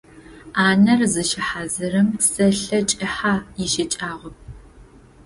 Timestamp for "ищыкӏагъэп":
3.63-4.37